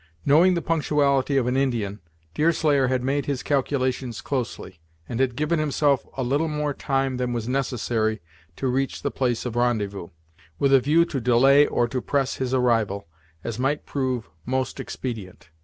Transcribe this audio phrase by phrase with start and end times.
[0.25, 1.99] Knowing the punctuality of an Indian,
[2.33, 7.33] Deerslayer had made his calculations closely, and had given himself a little more time than
[7.33, 8.19] was necessary
[8.55, 10.07] to reach the place of rendezvous,
[10.57, 13.07] with a view to delay or to press his arrival,
[13.43, 15.51] as might prove most expedient.